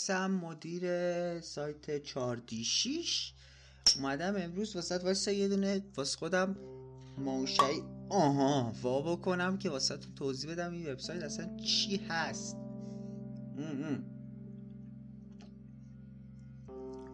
هستم 0.00 0.30
مدیر 0.30 0.84
سایت 1.40 2.02
4 2.02 2.42
اومدم 3.96 4.36
امروز 4.36 4.76
واسه 4.76 4.98
واسه 4.98 5.34
یه 5.34 5.48
دونه 5.48 5.82
واسه 5.96 6.18
خودم 6.18 6.56
موشعی 7.18 7.82
آها 8.08 8.72
وا 8.82 9.16
بکنم 9.16 9.58
که 9.58 9.70
واسه 9.70 9.96
تو 9.96 10.12
توضیح 10.16 10.50
بدم 10.52 10.72
این 10.72 10.92
وبسایت 10.92 11.22
اصلا 11.22 11.56
چی 11.56 11.96
هست. 11.96 12.56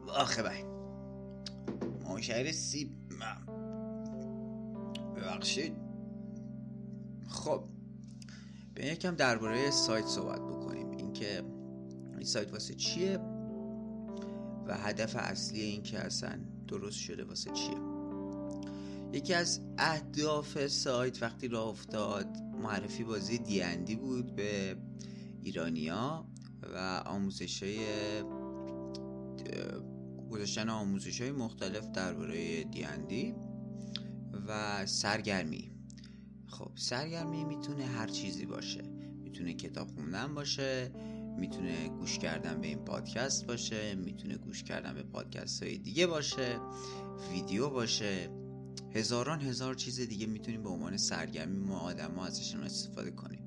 آخه 0.08 0.42
بای. 0.42 0.62
موشعی 2.04 2.52
سیب 2.52 2.90
ببخشید. 5.16 5.76
خب 7.28 7.64
به 8.74 8.86
یکم 8.86 9.14
درباره 9.14 9.70
سایت 9.70 10.06
صحبت 10.06 10.40
بکنیم. 10.40 10.90
اینکه 10.90 11.42
این 11.42 11.45
سایت 12.26 12.52
واسه 12.52 12.74
چیه؟ 12.74 13.18
و 14.66 14.76
هدف 14.76 15.16
اصلی 15.16 15.60
این 15.60 15.82
که 15.82 15.98
اصلا 15.98 16.38
درست 16.68 16.98
شده 16.98 17.24
واسه 17.24 17.50
چیه؟ 17.50 17.76
یکی 19.12 19.34
از 19.34 19.60
اهداف 19.78 20.66
سایت 20.66 21.22
وقتی 21.22 21.48
راه 21.48 21.68
افتاد 21.68 22.26
معرفی 22.62 23.04
بازی 23.04 23.38
دیندی 23.38 23.96
بود 23.96 24.36
به 24.36 24.76
ایرانیا 25.42 26.26
و 26.74 27.02
آموزش 27.06 27.62
های 27.62 27.78
گذاشتن 30.30 30.68
آموزش 30.68 31.20
های 31.20 31.32
مختلف 31.32 31.90
درباره 31.90 32.64
دیندی 32.64 33.34
و 34.48 34.86
سرگرمی. 34.86 35.70
خب 36.46 36.70
سرگرمی 36.74 37.44
می‌تونه 37.44 37.84
هر 37.84 38.06
چیزی 38.06 38.46
باشه. 38.46 38.82
می‌تونه 39.24 39.54
کتاب 39.54 39.88
خوندن 39.88 40.34
باشه. 40.34 40.90
می‌تونه 41.38 41.88
گوش 41.88 42.18
کردن 42.18 42.60
به 42.60 42.66
این 42.66 42.78
پادکست 42.78 43.46
باشه 43.46 43.94
می‌تونه 43.94 44.36
گوش 44.36 44.62
کردن 44.62 44.94
به 44.94 45.02
پادکست 45.02 45.62
های 45.62 45.78
دیگه 45.78 46.06
باشه 46.06 46.58
ویدیو 47.32 47.70
باشه. 47.70 48.30
هزاران 48.94 49.40
هزار 49.40 49.74
چیز 49.74 50.00
دیگه 50.00 50.26
می‌تونیم 50.26 50.62
به 50.62 50.68
عنوان 50.68 50.96
سرگرمی 50.96 51.58
ما 51.58 51.78
آدم 51.78 52.14
ها 52.14 52.26
ازشون 52.26 52.62
استفاده 52.62 53.10
کنیم. 53.10 53.42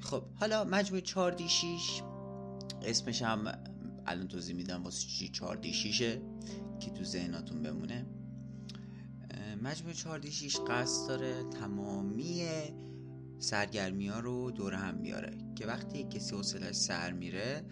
خب 0.00 0.22
حالا 0.34 0.64
مجموعه 0.64 1.02
4 1.02 1.32
دی 1.32 1.48
6 1.48 2.02
اسمش 2.82 3.22
هم 3.22 3.52
الان 4.06 4.28
توضیح 4.28 4.56
میدم 4.56 4.82
واسه 4.84 5.06
چی 5.08 5.28
4 5.28 5.56
دی 5.56 5.72
6 5.72 6.00
که 6.80 6.90
تو 6.90 7.04
ذهناتون 7.04 7.62
بمونه. 7.62 8.06
مجموعه 9.62 9.94
4 9.94 10.18
دی 10.18 10.32
6 10.32 10.56
قصد 10.68 11.08
داره 11.08 11.42
تمامی 11.42 12.42
سرگرمی 13.40 14.08
ها 14.08 14.20
رو 14.20 14.50
دور 14.50 14.74
هم 14.74 15.02
بیاره 15.02 15.38
که 15.54 15.66
وقتی 15.66 16.04
کسی 16.04 16.34
حوصله 16.34 16.72
سر 16.72 17.12
میره 17.12 17.64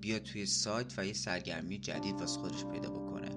بیا 0.00 0.18
توی 0.18 0.46
سایت 0.46 0.98
و 0.98 1.06
یه 1.06 1.12
سرگرمی 1.12 1.78
جدید 1.78 2.14
واسه 2.14 2.40
خودش 2.40 2.64
پیدا 2.64 2.90
بکنه. 2.90 3.30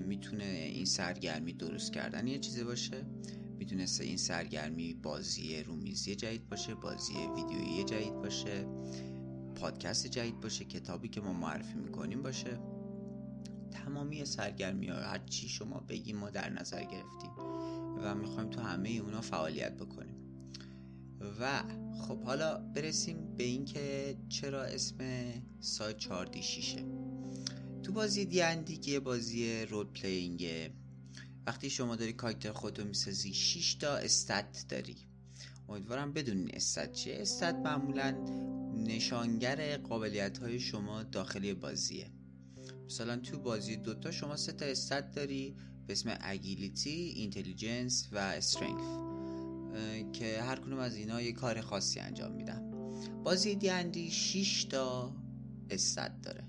می‌تونه 0.00 0.44
این 0.44 0.84
سرگرمی 0.84 1.52
درست 1.52 1.92
کردن 1.92 2.26
یه 2.26 2.38
چیزی 2.38 2.64
باشه. 2.64 3.06
می‌تونه 3.58 3.86
این 4.00 4.16
سرگرمی 4.16 4.94
بازی 4.94 5.62
رومیزی 5.62 6.16
جدید 6.16 6.48
باشه 6.48 6.74
بازی 6.74 7.14
ویدیویی 7.36 7.84
جدید 7.84 8.14
باشه 8.14 8.66
پادکست 9.54 10.06
جدید 10.06 10.40
باشه 10.40 10.64
کتابی 10.64 11.08
که 11.08 11.20
ما 11.20 11.32
معرفی 11.32 11.74
می‌کنیم 11.74 12.22
باشه. 12.22 12.58
تمامی 13.70 14.24
سرگرمی 14.24 14.86
ها 14.86 14.96
هر 14.96 15.18
چی 15.18 15.48
شما 15.48 15.80
بگیم 15.80 16.16
ما 16.16 16.30
در 16.30 16.50
نظر 16.50 16.80
گرفتیم 16.80 17.30
و 18.02 18.14
می‌خوایم 18.14 18.50
تو 18.50 18.60
همه 18.60 18.88
اونا 18.88 19.20
فعالیت 19.20 19.76
بکنیم. 19.76 20.07
و 21.40 21.62
خب 22.08 22.22
حالا 22.22 22.58
برسیم 22.58 23.36
به 23.36 23.44
اینکه 23.44 24.16
چرا 24.28 24.62
اسم 24.62 24.98
سایت 25.60 25.96
4 25.96 26.26
دی 26.26 26.42
6 26.42 26.76
تو 27.82 27.92
بازی 27.92 28.24
دیندی 28.24 28.76
که 28.76 29.00
بازی 29.00 29.66
رول 29.66 29.86
پلینگه 29.86 30.70
وقتی 31.46 31.70
شما 31.70 31.96
داری 31.96 32.12
کاراکتر 32.12 32.52
خودتو 32.52 32.84
می‌سازی 32.84 33.34
6 33.34 33.74
تا 33.74 33.96
استات 33.96 34.64
داری. 34.68 34.96
امیدوارم 35.68 36.12
بدونین 36.12 36.50
stat 36.54 36.92
چیه. 36.92 37.16
stat 37.20 37.54
معمولا 37.54 38.10
نشانگر 38.76 39.76
قابلیت 39.76 40.38
های 40.38 40.60
شما 40.60 41.02
داخلی 41.02 41.54
بازیه. 41.54 42.10
مثلا 42.86 43.16
تو 43.16 43.38
بازی 43.38 43.76
Dota 43.76 44.10
شما 44.10 44.36
سه 44.36 44.52
تا 44.52 44.64
stat 44.64 45.14
داری 45.14 45.56
به 45.86 45.92
اسم 45.92 46.18
agility، 46.20 46.90
intelligence 46.90 48.08
و 48.12 48.18
strength 48.18 49.17
که 50.12 50.42
هر 50.42 50.56
کدوم 50.56 50.78
از 50.78 50.96
اینا 50.96 51.20
یه 51.20 51.32
کار 51.32 51.60
خاصی 51.60 52.00
انجام 52.00 52.32
میدن. 52.32 52.70
بازی 53.24 53.54
دیندی 53.54 54.10
6 54.10 54.64
تا 54.64 55.12
stat 55.70 56.12
داره 56.22 56.44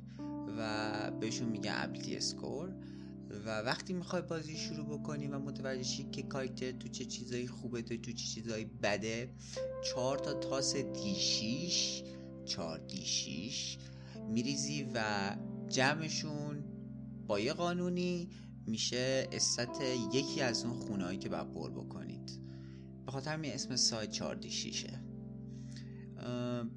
و 0.57 1.12
بهشون 1.19 1.50
میگن 1.50 1.74
ability 1.75 2.18
score. 2.18 2.75
و 3.46 3.62
وقتی 3.62 3.94
می‌خوای 3.94 4.22
بازی 4.22 4.57
شروع 4.57 4.85
بکنی 4.85 5.28
و 5.28 5.40
متوجه 5.40 5.84
شی 5.84 6.03
که 6.12 6.24
کاراکتر 6.24 6.72
تو 6.72 6.88
چه 6.88 7.06
چیزایی 7.06 7.47
خوبه 7.47 7.81
تو 7.81 7.96
چه 7.96 8.13
چیزایی 8.13 8.66
بده 8.66 9.30
چهار 9.84 10.19
تا 10.19 10.34
تاس 10.34 10.75
دی 10.75 11.16
6 11.16 12.03
چهار 12.46 12.80
دی 12.80 13.06
6 13.06 13.78
میریزی 14.30 14.88
و 14.94 15.01
جمعشون 15.69 16.63
با 17.28 17.40
یه 17.40 17.53
قانونی 17.53 18.30
میشه 18.66 19.28
استت 19.31 19.81
یکی 20.13 20.41
از 20.41 20.66
اون 20.66 20.74
خونهایی 20.74 21.18
که 21.18 21.30
باید 21.30 21.53
پر 21.53 21.72
بکنید. 21.72 22.49
به 23.09 23.14
خاطر 23.14 23.34
همین 23.34 23.52
اسم 23.52 23.75
سایت 23.75 24.12
4 24.12 24.36
دی 24.36 24.52
6 24.52 24.86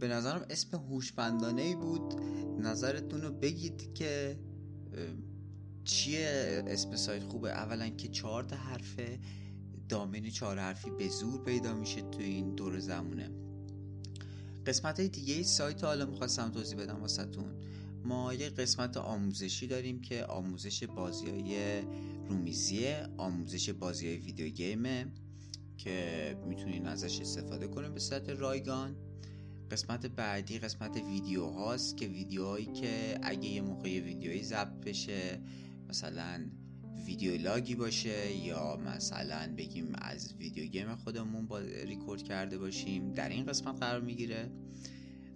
به 0.01 0.09
نظرم 0.09 0.47
اسم 0.51 0.77
هوشمندانه 0.77 1.63
ای 1.63 1.75
بود. 1.75 2.15
نظرتون 2.61 3.23
رو 3.23 3.33
بگید 3.33 3.95
که 3.95 4.39
چیه 5.85 6.65
اسم 6.67 6.97
سایت 6.97 7.23
خوبه. 7.23 7.51
اولا 7.51 7.89
که 7.89 8.09
چهار 8.09 8.45
تا 8.45 8.57
حرفه. 8.57 9.21
دامین 9.89 10.31
چهار 10.31 10.59
حرفی 10.59 10.91
به 10.91 11.09
زور 11.09 11.45
پیدا 11.45 11.75
میشه 11.75 12.03
تو 12.03 12.19
این 12.19 12.55
دور 12.55 12.79
زمونه. 12.79 13.31
قسمت 14.67 15.01
های 15.01 15.09
دیگه 15.09 15.43
سایت 15.43 15.85
حالا 15.85 16.07
می‌خواستم 16.07 16.51
توضیح 16.51 16.79
بدم 16.79 17.01
واسهتون. 17.01 17.55
ما 18.05 18.35
یه 18.35 18.49
قسمت 18.49 18.97
آموزشی 18.97 19.67
داریم 19.67 20.01
که 20.01 20.25
آموزش 20.25 20.85
بازی 20.85 21.31
های 21.31 21.83
رومیزیه 22.29 23.07
آموزش 23.17 23.71
بازی 23.71 24.07
های 24.09 24.17
ویدیو 24.17 24.49
گیمه. 24.49 25.07
که 25.85 26.37
می‌تونین 26.47 26.87
ازش 26.87 27.21
استفاده 27.21 27.69
کنیم 27.69 27.95
به 27.95 28.01
صورت 28.01 28.29
رایگان. 28.29 28.97
قسمت 29.71 30.07
بعدی 30.07 30.59
قسمت 30.59 30.97
ویدیو 30.97 31.47
هاست 31.47 31.97
که 31.97 32.07
ویدیوهایی 32.07 32.67
که 32.67 33.19
اگه 33.23 33.49
یه 33.49 33.63
موقع 33.63 34.01
ویدیویی 34.01 34.43
ضبط 34.43 34.85
بشه 34.87 35.41
مثلا 35.89 36.51
ویدیو 37.07 37.37
لاگی 37.37 37.75
باشه 37.75 38.37
یا 38.37 38.77
مثلا 38.77 39.55
بگیم 39.57 39.93
از 39.95 40.35
ویدیو 40.35 40.65
گیم 40.65 40.95
خودمون 40.95 41.47
با 41.47 41.59
ریکورد 41.59 42.23
کرده 42.23 42.59
باشیم 42.59 43.13
در 43.13 43.29
این 43.29 43.47
قسمت 43.47 43.81
قرار 43.81 44.01
می‌گیره. 44.01 44.51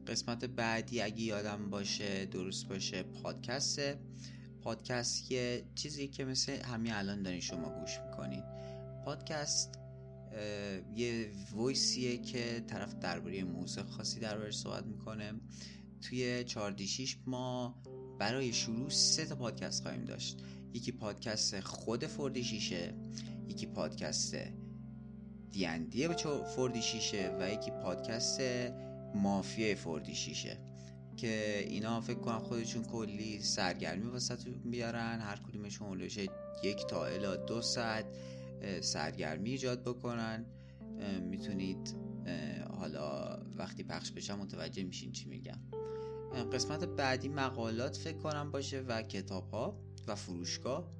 قسمت 0.06 0.44
بعدی 0.44 1.00
اگه 1.00 1.22
یادم 1.22 1.70
باشه 1.70 2.26
درست 2.26 2.68
باشه 2.68 3.02
پادکسته. 3.02 3.98
پادکست 4.62 5.30
یه 5.30 5.64
چیزی 5.74 6.08
که 6.08 6.24
مثل 6.24 6.52
همین 6.52 6.92
الان 6.92 7.22
دارین 7.22 7.40
شما 7.40 7.80
گوش 7.80 7.98
می‌کنید 8.00 8.44
پادکست 9.04 9.85
یه 10.96 11.30
ویسیه 11.56 12.16
که 12.16 12.64
طرف 12.66 12.94
درباره 12.94 13.44
موضوع 13.44 13.84
خاصی 13.84 14.20
دربارش 14.20 14.58
صحبت 14.58 14.86
می‌کنه. 14.86 15.32
توی 16.02 16.44
4 16.44 16.76
6 16.76 17.16
ما 17.26 17.82
برای 18.18 18.52
شروع 18.52 18.90
سه 18.90 19.24
تا 19.24 19.36
پادکست 19.36 19.82
خواهیم 19.82 20.04
داشت. 20.04 20.42
یکی 20.74 20.92
پادکست 20.92 21.60
خود 21.60 22.06
فوردی 22.06 22.44
شیشه 22.44 22.94
یکی 23.48 23.66
پادکست 23.66 24.36
دیندی 25.50 26.08
فوردی 26.54 26.82
شیشه 26.82 27.36
و 27.40 27.52
یکی 27.52 27.70
پادکست 27.70 28.40
مافیای 29.14 29.74
فوردی 29.74 30.14
شیشه 30.14 30.58
که 31.16 31.64
اینا 31.68 32.00
فکر 32.00 32.18
کنم 32.18 32.38
خودشون 32.38 32.84
کلی 32.84 33.40
سرگرمی 33.42 34.10
واسه 34.10 34.36
بیارن 34.64 35.20
هر 35.20 35.36
کدومشون 35.36 35.88
اولوش 35.88 36.18
یک 36.62 36.86
تا 36.86 37.06
الا 37.06 37.36
دو 37.36 37.62
ساعت. 37.62 38.04
سرگرمی 38.80 39.50
ایجاد 39.50 39.82
بکنن. 39.82 40.46
می‌تونید 41.20 41.96
حالا 42.70 43.38
وقتی 43.56 43.82
پخش 43.82 44.12
بشن 44.12 44.34
متوجه 44.34 44.84
میشین 44.84 45.12
چی 45.12 45.28
میگم. 45.28 45.58
قسمت 46.52 46.84
بعدی 46.84 47.28
مقالات 47.28 47.96
فکر 47.96 48.18
کنم 48.18 48.50
باشه 48.50 48.80
و 48.80 49.02
کتاب 49.02 49.50
ها 49.50 49.80
و 50.08 50.14
فروشگاه. 50.14 50.92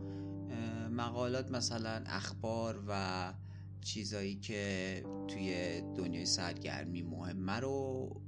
مقالات 0.91 1.50
مثلا 1.50 2.03
اخبار 2.06 2.85
و 2.88 3.32
چیزایی 3.81 4.37
که 4.37 5.03
توی 5.29 5.81
دنیای 5.97 6.26
سرگرمی 6.26 7.03
مهمه 7.03 7.53
رو 7.53 8.23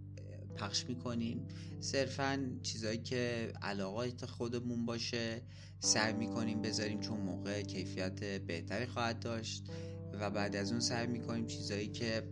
پخش 0.59 0.87
می‌کنیم. 0.89 1.47
صرفا 1.81 2.59
چیزایی 2.63 2.99
که 2.99 3.53
علاقات 3.63 4.27
خودمون 4.27 4.87
باشه 4.87 5.43
سعی 5.81 6.13
می‌کنیم 6.13 6.63
بذاریم 6.63 7.01
چون 7.01 7.21
موقع 7.21 7.63
کیفیت 7.63 8.25
بهتری 8.25 8.87
خواهد 8.87 9.21
داشت 9.21 9.71
و 10.21 10.31
بعد 10.31 10.57
از 10.57 10.71
اون 10.71 10.81
سعی 10.81 11.07
می‌کنیم 11.07 11.47
چیزایی 11.47 11.89
که 11.89 12.29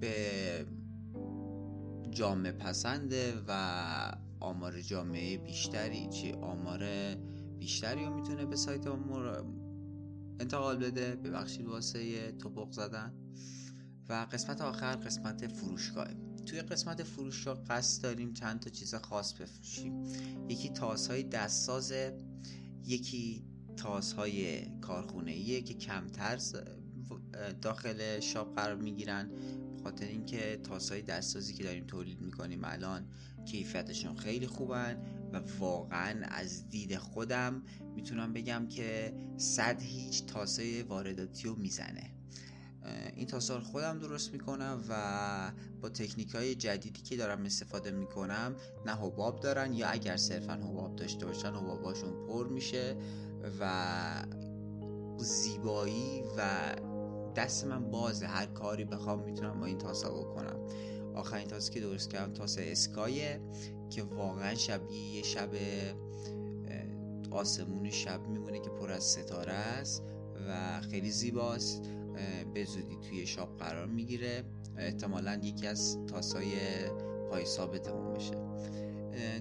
به 0.00 0.66
جامعه 2.10 2.52
پسنده 2.52 3.34
و 3.48 4.12
آمار 4.40 4.80
جامعه 4.80 5.38
بیشتری 5.38 6.08
چی 6.08 6.32
آمار 6.32 7.14
بیشتری 7.58 8.04
رو 8.04 8.14
می‌تونه 8.14 8.46
به 8.46 8.56
سایت 8.56 8.86
ما 8.86 9.22
انتقال 10.40 10.76
بده. 10.76 11.16
ببخشید 11.16 11.66
واسه 11.66 12.32
توپق 12.32 12.72
زدن. 12.72 13.14
و 14.08 14.26
قسمت 14.32 14.60
آخر 14.60 14.96
قسمت 14.96 15.46
فروشگاه 15.46 16.08
توی 16.50 16.62
قسمت 16.62 17.02
فروشگاه 17.02 17.64
قصد 17.64 18.02
داریم 18.02 18.32
چند 18.32 18.60
تا 18.60 18.70
چیز 18.70 18.94
خاص 18.94 19.34
بفروشیم. 19.34 20.02
یکی 20.48 20.68
تاسهای 20.68 21.22
دستسازه 21.22 22.18
یکی 22.84 23.44
تاسهای 23.76 24.66
کارخونه 24.80 25.60
که 25.62 25.74
کمتر 25.74 26.38
داخل 27.62 28.20
شاپ 28.20 28.54
قرار 28.54 28.76
می‌گیرن. 28.76 29.30
خاطر 29.82 30.06
اینکه 30.06 30.60
تاسهای 30.64 31.02
دستسازی 31.02 31.54
که 31.54 31.64
داریم 31.64 31.86
تولید 31.86 32.20
می‌کنیم 32.20 32.60
الان 32.64 33.06
کیفیتشون 33.46 34.16
خیلی 34.16 34.46
خوبن 34.46 34.96
و 35.32 35.40
واقعا 35.58 36.26
از 36.26 36.68
دید 36.68 36.96
خودم 36.96 37.62
می‌تونم 37.94 38.32
بگم 38.32 38.68
که 38.68 39.14
صد 39.36 39.82
هیچ 39.82 40.26
تاسه 40.26 40.82
وارداتی 40.82 41.48
رو 41.48 41.54
می‌زنه. 41.54 42.19
این 43.16 43.26
تاسا 43.26 43.60
خودم 43.60 43.98
درست 43.98 44.32
می‌کنم 44.32 44.84
و 44.88 45.52
با 45.80 45.88
تکنیک 45.88 46.34
های 46.34 46.54
جدیدی 46.54 47.02
که 47.02 47.16
دارم 47.16 47.44
استفاده 47.44 47.90
می‌کنم 47.90 48.56
نه 48.86 48.92
حباب 48.92 49.40
دارن 49.40 49.72
یا 49.72 49.88
اگر 49.88 50.16
صرفا 50.16 50.52
حباب 50.52 50.96
داشته 50.96 51.26
باشن 51.26 51.48
حباباشون 51.54 52.26
پر 52.26 52.48
میشه 52.48 52.96
و 53.60 54.24
زیبایی 55.18 56.22
و 56.36 56.50
دست 57.36 57.64
من 57.64 57.90
بازه. 57.90 58.26
هر 58.26 58.46
کاری 58.46 58.84
بخوام 58.84 59.24
می‌تونم 59.24 59.60
با 59.60 59.66
این 59.66 59.78
تاسا 59.78 60.10
بکنم. 60.10 60.56
آخرین 61.14 61.48
تاسه 61.48 61.72
که 61.72 61.80
درست 61.80 62.10
کردم 62.10 62.32
تاسه 62.32 62.62
اسکایه 62.66 63.40
که 63.90 64.02
واقعا 64.02 64.54
شبیه 64.54 65.16
یه 65.16 65.22
شب 65.22 65.50
آسمون 67.30 67.90
شب 67.90 68.20
میمونه 68.28 68.60
که 68.60 68.70
پر 68.70 68.90
از 68.90 69.04
ستاره 69.04 69.52
است 69.52 70.02
و 70.48 70.80
خیلی 70.80 71.10
زیباست. 71.10 71.82
به 72.54 72.64
زودی 72.64 72.96
توی 72.96 73.26
شاپ 73.26 73.58
قرار 73.58 73.86
می‌گیره. 73.86 74.44
احتمالا 74.78 75.40
یکی 75.42 75.66
از 75.66 75.98
تاسای 76.06 76.52
پای 77.30 77.44
ثابتمون 77.44 78.12
باشه. 78.12 78.34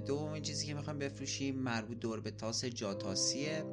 دومین 0.06 0.42
چیزی 0.42 0.68
که 0.68 0.74
می‌خوایم 0.74 1.00
بفروشیم 1.00 1.56
مربوط 1.56 2.00
دور 2.00 2.20
به 2.20 2.32
تاس 2.32 2.66
جاتاسیه. 2.66 3.64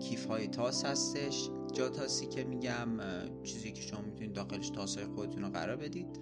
کیف 0.00 0.26
های 0.26 0.48
تاس 0.48 0.84
هستش. 0.84 1.50
جاتاسی 1.72 2.26
که 2.26 2.44
میگم 2.44 2.88
چیزی 3.42 3.72
که 3.72 3.82
شما 3.82 4.00
می‌تونید 4.00 4.32
داخلش 4.32 4.70
تاس 4.70 4.96
های 4.96 5.06
خودتون 5.06 5.42
رو 5.42 5.50
قرار 5.50 5.76
بدید. 5.76 6.18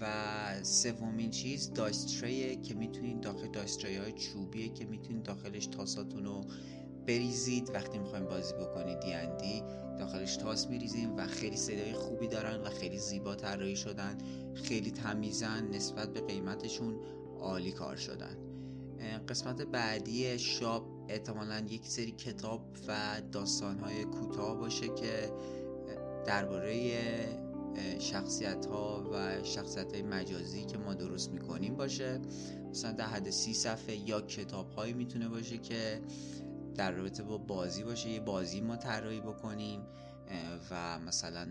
و 0.00 0.64
سومین 0.64 1.30
چیز 1.30 1.72
دایستریه 1.72 2.56
که 2.56 2.74
می‌تونید 2.74 3.20
داخل 3.20 3.48
دایستری 3.48 3.96
های 3.96 4.12
چوبیه 4.12 4.68
که 4.68 4.84
می‌تونید 4.84 5.22
داخلش 5.22 5.66
تاساتون 5.66 6.24
رو 6.24 6.44
بریزید. 7.06 7.70
وقتی 7.74 7.98
می‌خوایم 7.98 8.24
بازی 8.24 8.54
بکنید 8.54 9.00
دیندی 9.00 9.62
داخلش 9.98 10.36
تاس 10.36 10.66
میریزیم 10.66 11.16
و 11.16 11.26
خیلی 11.26 11.56
صدای 11.56 11.92
خوبی 11.92 12.28
دارن 12.28 12.60
و 12.60 12.64
خیلی 12.64 12.98
زیبا 12.98 13.34
طراحی 13.34 13.76
شدن. 13.76 14.18
خیلی 14.54 14.90
تمیزن 14.90 15.68
نسبت 15.68 16.12
به 16.12 16.20
قیمتشون 16.20 17.00
عالی 17.40 17.72
کار 17.72 17.96
شدن. 17.96 18.36
قسمت 19.28 19.62
بعدی 19.62 20.38
شاپ 20.38 20.82
احتمالا 21.08 21.58
یک 21.58 21.86
سری 21.86 22.12
کتاب 22.12 22.76
و 22.88 23.22
داستانهای 23.32 24.04
کوتاه 24.04 24.56
باشه 24.56 24.88
که 24.88 25.32
درباره 26.26 26.92
شخصیت 27.98 28.66
ها 28.66 29.10
و 29.12 29.44
شخصیت 29.44 29.92
های 29.92 30.02
مجازی 30.02 30.64
که 30.64 30.78
ما 30.78 30.94
درست 30.94 31.30
می‌کنیم 31.30 31.76
باشه. 31.76 32.20
مثلا 32.70 32.92
در 32.92 33.06
حد 33.06 33.30
سی 33.30 33.54
صفحه 33.54 34.08
یا 34.08 34.20
کتاب 34.20 34.70
هایی 34.70 34.92
می‌تونه 34.92 35.28
باشه 35.28 35.58
که 35.58 36.00
در 36.78 36.90
رابطه 36.90 37.22
با 37.22 37.38
بازی 37.38 37.84
باشه 37.84 38.08
یه 38.08 38.20
بازی 38.20 38.60
ما 38.60 38.76
طراحی 38.76 39.20
بکنیم 39.20 39.80
و 40.70 40.98
مثلا 40.98 41.48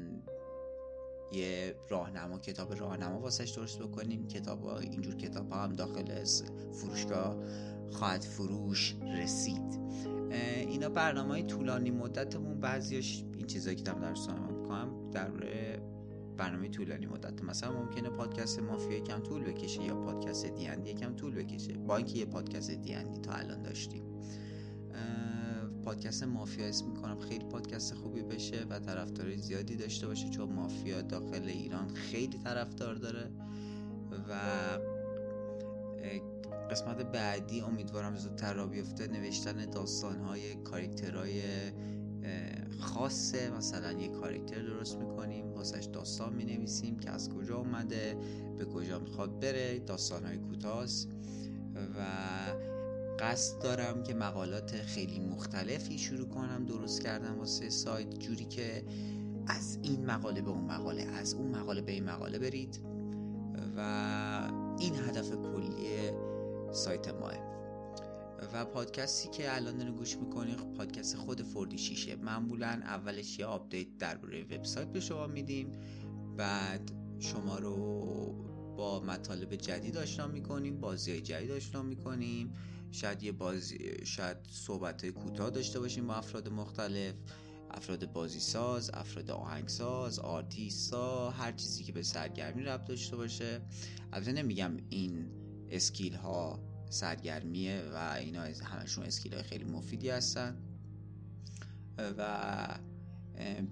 یه 1.32 1.76
راهنما 1.90 2.40
کتاب 2.40 2.80
راهنما 2.80 3.20
واسش 3.20 3.50
درست 3.50 3.80
بکنیم 3.80 4.28
کتاب 4.28 4.66
اینجور 4.66 5.16
کتاب 5.16 5.52
ها 5.52 5.64
هم 5.64 5.74
داخل 5.74 6.24
فروشگاه 6.74 7.38
خواهد 7.92 8.22
فروش 8.22 8.96
رسید. 9.18 9.80
اینا 10.68 10.90
برنامه 10.90 11.30
های 11.30 11.44
طولانی 11.44 11.92
مدتمون 11.92 12.60
بعضیش 12.60 13.24
این 13.38 13.48
چیزایی 13.48 13.76
که 13.76 13.84
دارم 13.84 14.02
در 14.02 14.40
می‌کنم 14.40 15.12
در 15.12 15.32
برنامه 16.38 16.70
طولانی 16.70 17.06
مدت. 17.06 17.44
مثلا 17.44 17.72
ممکنه 17.72 18.10
پادکست 18.10 18.60
مافیا 18.60 18.98
یکم 18.98 19.20
طول 19.20 19.44
بکشه 19.44 19.84
یا 19.84 19.96
پادکست 19.96 20.46
دیندی 20.46 20.90
یکم 20.90 21.16
طول 21.16 21.36
بکشه. 21.36 21.74
با 21.74 21.98
اینکه 21.98 22.18
یه 22.18 22.26
پادکست 22.26 22.72
دیندی 22.72 23.20
تا 23.20 23.32
الان 23.32 23.62
داشتیم. 23.62 24.04
پادکست 25.86 26.24
مافیا 26.24 26.66
اسم 26.66 26.86
می‌کنم. 26.86 27.20
خیلی 27.20 27.46
پادکست 27.46 27.94
خوبی 27.94 28.22
بشه 28.22 28.66
و 28.70 28.80
طرفدارای 28.80 29.38
زیادی 29.38 29.76
داشته 29.76 30.08
باشه 30.08 30.30
چون 30.30 30.50
مافیا 30.50 31.02
داخل 31.02 31.44
ایران 31.44 31.90
خیلی 31.90 32.38
طرفدار 32.38 32.96
داره. 32.96 33.32
و 34.30 34.34
قسمت 36.72 36.98
بعدی 36.98 37.62
امیدوارم 37.62 38.16
زودتر 38.16 38.54
را 38.54 38.68
بیفته. 38.68 39.08
نوشتن 39.08 39.66
داستانهای 39.66 40.56
کاریکترهای 40.56 41.42
خاصه. 42.80 43.50
مثلا 43.58 43.92
یه 43.92 44.08
کاریکتر 44.08 44.62
درست 44.62 44.98
می‌کنیم 44.98 45.54
واسش 45.54 45.86
داستان 45.86 46.34
می‌نویسیم 46.34 47.00
که 47.00 47.10
از 47.10 47.30
کجا 47.30 47.58
اومده 47.58 48.18
به 48.58 48.66
کجا 48.66 49.00
می‌خواد 49.00 49.40
بره 49.40 49.80
داستانهای 49.80 50.38
کوتاست 50.38 51.10
و 51.76 52.06
قصد 53.20 53.62
دارم 53.62 54.04
که 54.04 54.14
مقالات 54.14 54.76
خیلی 54.76 55.20
مختلفی 55.20 55.98
شروع 55.98 56.28
کنم 56.28 56.66
درست 56.66 57.02
کردم 57.02 57.40
واسه 57.40 57.70
سایت 57.70 58.20
جوری 58.20 58.46
که 58.46 58.84
از 59.48 59.80
این 59.84 60.06
مقاله 60.06 60.42
به 60.42 60.50
اون 60.50 60.64
مقاله 60.64 61.04
از 61.04 61.34
اون 61.34 61.48
مقاله 61.48 61.82
به 61.82 61.92
این 61.92 62.04
مقاله 62.04 62.40
برید 62.40 62.82
و 63.78 63.82
این 64.80 64.96
هدف 64.96 65.32
کلی 65.32 66.12
سایت 66.72 67.08
مائه. 67.08 67.34
و 68.54 68.66
پادکستی 68.66 69.30
که 69.30 69.56
الان 69.56 69.88
رو 69.88 69.94
گوش 69.94 70.18
می‌کنی 70.18 70.56
پادکست 70.78 71.18
خود 71.18 71.42
Four 71.42 71.70
D 71.70 71.78
Six 71.78 72.00
ه. 72.00 72.16
معمولا 72.16 72.68
اولش 72.68 73.40
یه 73.40 73.46
update 73.46 73.98
درباره 73.98 74.44
وبسایت 74.44 74.88
به 74.88 75.00
شما 75.00 75.28
میدیم. 75.28 75.72
بعد 76.38 76.92
شما 77.20 77.58
رو 77.58 77.76
با 78.78 79.00
مطالب 79.00 79.56
جدید 79.56 79.98
آشنا 79.98 80.28
می‌کنیم 80.28 80.80
بازی 80.80 81.12
های 81.12 81.22
جدید 81.22 81.52
آشنا 81.52 81.82
می‌کنیم. 81.82 82.54
شاید 82.92 83.24
یه 83.24 83.32
بازی 83.32 84.06
شاید 84.06 84.38
صحبت 84.50 85.06
کوتاه 85.06 85.50
داشته 85.50 85.80
باشیم 85.80 86.08
با 86.08 86.16
افراد 86.16 86.50
مختلف. 86.50 87.16
افراد 87.72 88.12
بازی 88.12 88.40
ساز 88.40 88.92
افراد 88.94 89.32
آهنگساز 89.32 90.20
آرتیستا 90.20 91.30
هر 91.30 91.52
چیزی 91.52 91.84
که 91.84 91.92
به 91.92 92.04
سرگرمی 92.04 92.64
ربط 92.64 92.88
داشته 92.88 93.16
باشه. 93.16 93.62
البته 94.14 94.32
نمیگم 94.32 94.78
این 94.90 95.32
اسکیل 95.70 96.16
ها 96.16 96.60
سرگرمیه 96.90 97.82
و 97.94 98.14
اینا 98.14 98.42
همشون 98.42 99.06
اسکیل 99.06 99.34
های 99.34 99.44
خیلی 99.44 99.64
مفیدی 99.64 100.10
هستن. 100.10 100.58
و 102.18 102.80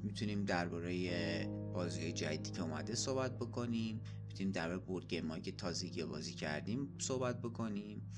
می‌تونیم 0.03 0.45
درباره 0.45 1.47
بازی 1.73 2.11
جدیدی 2.11 2.51
که 2.51 2.61
اومده 2.61 2.95
صحبت 2.95 3.35
بکنیم. 3.35 4.01
می‌تونیم 4.27 4.51
درباره 4.51 4.79
بورد 4.79 5.07
گیم 5.07 5.41
که 5.41 5.51
تازگی 5.51 6.03
بازی 6.03 6.33
کردیم 6.33 6.95
صحبت 6.99 7.41
بکنیم. 7.41 8.11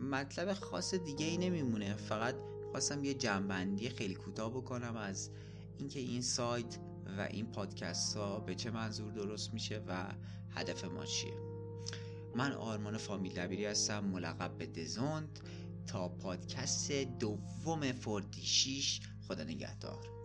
مطلب 0.00 0.52
خاص 0.52 0.94
دیگه 0.94 1.26
ای 1.26 1.36
نمیمونه. 1.36 1.94
فقط 1.94 2.34
خواستم 2.70 3.04
یه 3.04 3.14
جنبندی 3.14 3.88
خیلی 3.88 4.14
کوتاه 4.14 4.50
بکنم 4.50 4.96
از 4.96 5.30
اینکه 5.78 6.00
این 6.00 6.22
سایت 6.22 6.78
و 7.18 7.20
این 7.20 7.46
پادکست 7.46 8.16
ها 8.16 8.40
به 8.40 8.54
چه 8.54 8.70
منظور 8.70 9.12
درست 9.12 9.54
میشه 9.54 9.82
و 9.88 10.14
هدف 10.50 10.84
ما 10.84 11.04
چیه. 11.04 11.34
من 12.36 12.52
آرمان 12.52 12.96
فامیل 12.96 13.34
دبیری 13.34 13.64
هستم 13.64 14.04
ملقب 14.04 14.58
به 14.58 14.66
دزوند 14.66 15.40
تا 15.86 16.08
پادکست 16.08 16.92
دوم 16.92 17.92
فوردی 17.92 18.82
خدا 19.28 19.44
نگهدار. 19.44 20.19